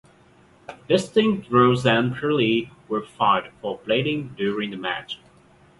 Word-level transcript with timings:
Dustin 0.89 1.45
Rhodes 1.51 1.85
and 1.85 2.19
Bully 2.19 2.71
were 2.87 3.03
fired 3.05 3.51
for 3.61 3.77
blading 3.77 4.35
during 4.35 4.71
the 4.71 4.77
match. 4.77 5.19